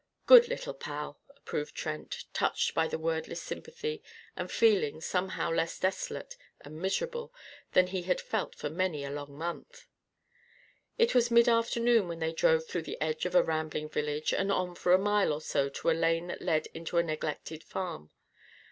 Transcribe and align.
"Good 0.25 0.47
little 0.47 0.73
pal!" 0.73 1.19
approved 1.29 1.75
Trent, 1.75 2.25
touched 2.33 2.75
at 2.75 2.89
the 2.89 2.97
wordless 2.97 3.39
sympathy 3.39 4.01
and 4.35 4.49
feeling 4.49 4.99
somehow 4.99 5.51
less 5.51 5.77
desolate 5.77 6.37
and 6.61 6.81
miserable 6.81 7.31
than 7.73 7.85
he 7.85 8.01
had 8.01 8.19
felt 8.19 8.55
for 8.55 8.67
many 8.67 9.03
a 9.03 9.11
long 9.11 9.37
month. 9.37 9.85
It 10.97 11.13
was 11.13 11.29
mid 11.29 11.47
afternoon 11.47 12.07
when 12.07 12.17
they 12.17 12.33
drove 12.33 12.65
through 12.65 12.81
the 12.81 12.99
edge 12.99 13.27
of 13.27 13.35
a 13.35 13.43
rambling 13.43 13.89
village 13.89 14.33
and 14.33 14.51
on 14.51 14.73
for 14.73 14.91
a 14.91 14.97
mile 14.97 15.31
or 15.31 15.39
so 15.41 15.69
to 15.69 15.91
a 15.91 15.91
lane 15.91 16.25
that 16.29 16.41
led 16.41 16.65
into 16.73 16.97
a 16.97 17.03
neglected 17.03 17.63
farm. 17.63 18.09